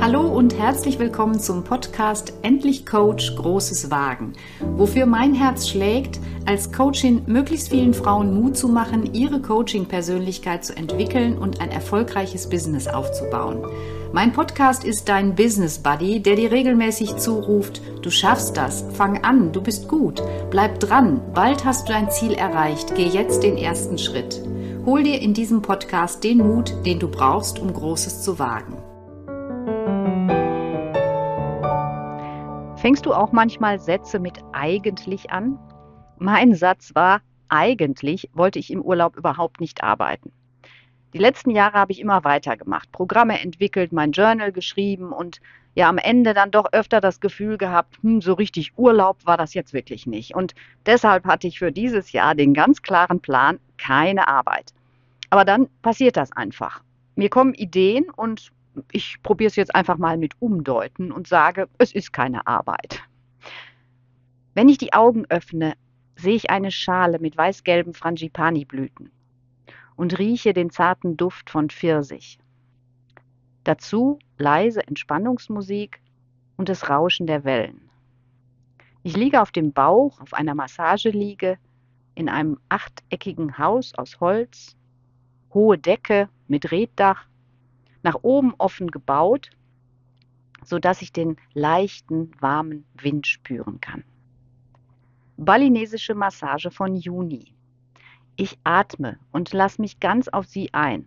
[0.00, 4.32] Hallo und herzlich willkommen zum Podcast Endlich Coach Großes Wagen,
[4.76, 10.76] wofür mein Herz schlägt, als Coachin möglichst vielen Frauen Mut zu machen, ihre Coaching-Persönlichkeit zu
[10.76, 13.64] entwickeln und ein erfolgreiches Business aufzubauen.
[14.12, 19.52] Mein Podcast ist dein Business Buddy, der dir regelmäßig zuruft, du schaffst das, fang an,
[19.52, 23.98] du bist gut, bleib dran, bald hast du dein Ziel erreicht, geh jetzt den ersten
[23.98, 24.42] Schritt.
[24.84, 28.76] Hol dir in diesem Podcast den Mut, den du brauchst, um Großes zu wagen.
[32.78, 35.56] Fängst du auch manchmal Sätze mit eigentlich an?
[36.18, 40.32] Mein Satz war, eigentlich wollte ich im Urlaub überhaupt nicht arbeiten.
[41.14, 45.40] Die letzten Jahre habe ich immer weitergemacht, Programme entwickelt, mein Journal geschrieben und
[45.76, 49.54] ja am Ende dann doch öfter das Gefühl gehabt, hm, so richtig Urlaub war das
[49.54, 50.34] jetzt wirklich nicht.
[50.34, 54.72] Und deshalb hatte ich für dieses Jahr den ganz klaren Plan, keine Arbeit.
[55.30, 56.82] Aber dann passiert das einfach.
[57.16, 58.52] Mir kommen Ideen und
[58.92, 63.02] ich probiere es jetzt einfach mal mit Umdeuten und sage, es ist keine Arbeit.
[64.54, 65.74] Wenn ich die Augen öffne,
[66.16, 69.10] sehe ich eine Schale mit weißgelben Frangipani-Blüten
[69.96, 72.38] und rieche den zarten Duft von Pfirsich.
[73.64, 76.00] Dazu leise Entspannungsmusik
[76.56, 77.90] und das Rauschen der Wellen.
[79.02, 81.58] Ich liege auf dem Bauch auf einer Massageliege
[82.14, 84.76] in einem achteckigen Haus aus Holz,
[85.52, 87.26] hohe Decke mit Reddach
[88.02, 89.50] nach oben offen gebaut,
[90.64, 94.04] so dass ich den leichten, warmen Wind spüren kann.
[95.36, 97.52] Balinesische Massage von Juni.
[98.36, 101.06] Ich atme und lass mich ganz auf sie ein,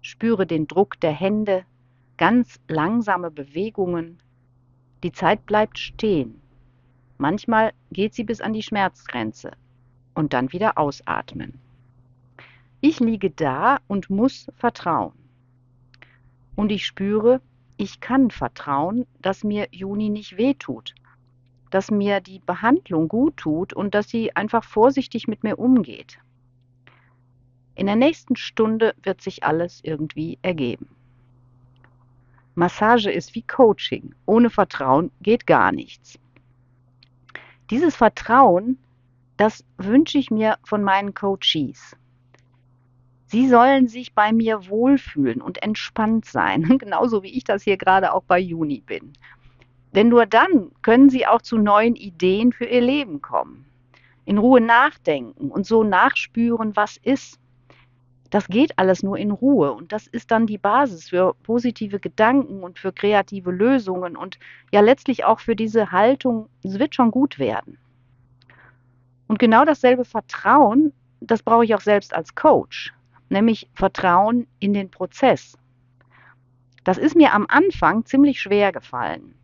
[0.00, 1.64] spüre den Druck der Hände,
[2.16, 4.18] ganz langsame Bewegungen.
[5.02, 6.40] Die Zeit bleibt stehen.
[7.18, 9.52] Manchmal geht sie bis an die Schmerzgrenze
[10.14, 11.58] und dann wieder ausatmen.
[12.80, 15.14] Ich liege da und muss vertrauen.
[16.54, 17.40] Und ich spüre,
[17.76, 20.94] ich kann vertrauen, dass mir Juni nicht wehtut,
[21.70, 26.18] dass mir die Behandlung gut tut und dass sie einfach vorsichtig mit mir umgeht.
[27.74, 30.88] In der nächsten Stunde wird sich alles irgendwie ergeben.
[32.54, 34.14] Massage ist wie Coaching.
[34.26, 36.20] Ohne Vertrauen geht gar nichts.
[37.70, 38.78] Dieses Vertrauen,
[39.36, 41.96] das wünsche ich mir von meinen Coaches.
[43.26, 48.12] Sie sollen sich bei mir wohlfühlen und entspannt sein, genauso wie ich das hier gerade
[48.12, 49.12] auch bei Juni bin.
[49.94, 53.66] Denn nur dann können sie auch zu neuen Ideen für ihr Leben kommen.
[54.24, 57.38] In Ruhe nachdenken und so nachspüren, was ist.
[58.30, 62.64] Das geht alles nur in Ruhe und das ist dann die Basis für positive Gedanken
[62.64, 64.38] und für kreative Lösungen und
[64.72, 67.78] ja letztlich auch für diese Haltung, es wird schon gut werden.
[69.26, 72.92] Und genau dasselbe Vertrauen, das brauche ich auch selbst als Coach
[73.34, 75.58] nämlich Vertrauen in den Prozess.
[76.84, 79.34] Das ist mir am Anfang ziemlich schwer gefallen.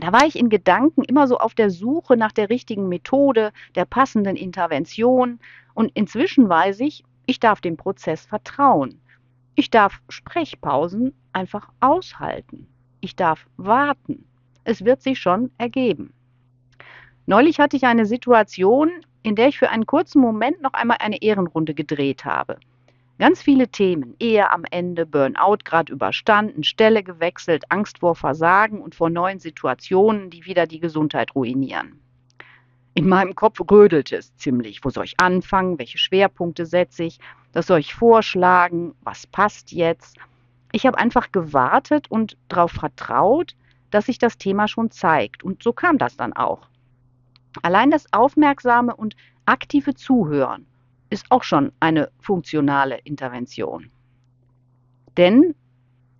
[0.00, 3.84] Da war ich in Gedanken immer so auf der Suche nach der richtigen Methode, der
[3.84, 5.38] passenden Intervention.
[5.74, 9.00] Und inzwischen weiß ich, ich darf dem Prozess vertrauen.
[9.54, 12.66] Ich darf Sprechpausen einfach aushalten.
[13.00, 14.24] Ich darf warten.
[14.64, 16.14] Es wird sich schon ergeben.
[17.26, 18.90] Neulich hatte ich eine Situation,
[19.22, 22.58] in der ich für einen kurzen Moment noch einmal eine Ehrenrunde gedreht habe.
[23.18, 24.16] Ganz viele Themen.
[24.18, 30.30] Ehe am Ende, Burnout gerade überstanden, Stelle gewechselt, Angst vor Versagen und vor neuen Situationen,
[30.30, 32.00] die wieder die Gesundheit ruinieren.
[32.94, 34.84] In meinem Kopf rödelte es ziemlich.
[34.84, 35.78] Wo soll ich anfangen?
[35.78, 37.20] Welche Schwerpunkte setze ich?
[37.52, 38.94] Was soll ich vorschlagen?
[39.02, 40.16] Was passt jetzt?
[40.72, 43.54] Ich habe einfach gewartet und darauf vertraut,
[43.92, 45.44] dass sich das Thema schon zeigt.
[45.44, 46.66] Und so kam das dann auch.
[47.62, 50.66] Allein das aufmerksame und aktive Zuhören
[51.10, 53.90] ist auch schon eine funktionale Intervention.
[55.16, 55.54] Denn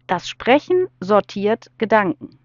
[0.06, 2.38] das Sprechen sortiert Gedanken.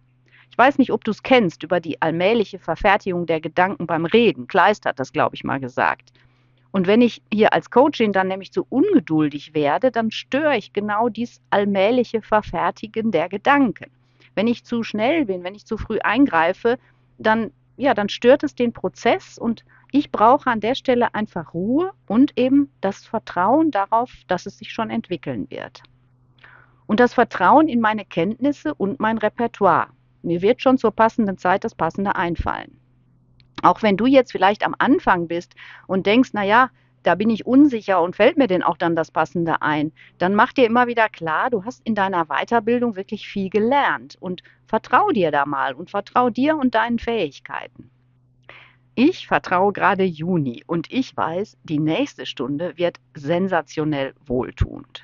[0.49, 4.47] Ich weiß nicht, ob du es kennst über die allmähliche Verfertigung der Gedanken beim Reden.
[4.47, 6.13] Kleist hat das, glaube ich, mal gesagt.
[6.71, 11.09] Und wenn ich hier als Coaching dann nämlich zu ungeduldig werde, dann störe ich genau
[11.09, 13.91] dies allmähliche Verfertigen der Gedanken.
[14.35, 16.77] Wenn ich zu schnell bin, wenn ich zu früh eingreife,
[17.17, 21.94] dann, ja, dann stört es den Prozess und ich brauche an der Stelle einfach Ruhe
[22.07, 25.83] und eben das Vertrauen darauf, dass es sich schon entwickeln wird.
[26.88, 29.88] Und das Vertrauen in meine Kenntnisse und mein Repertoire.
[30.24, 32.79] Mir wird schon zur passenden Zeit das Passende einfallen.
[33.62, 36.69] Auch wenn du jetzt vielleicht am Anfang bist und denkst, na ja,
[37.03, 40.53] da bin ich unsicher und fällt mir denn auch dann das Passende ein, dann mach
[40.53, 45.31] dir immer wieder klar, du hast in deiner Weiterbildung wirklich viel gelernt und vertrau dir
[45.31, 47.89] da mal und vertrau dir und deinen Fähigkeiten.
[48.95, 55.03] Ich vertraue gerade Juni und ich weiß, die nächste Stunde wird sensationell wohltuend.